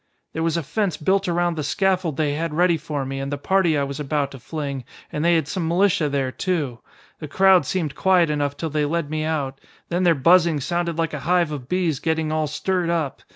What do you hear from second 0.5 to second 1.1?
a fence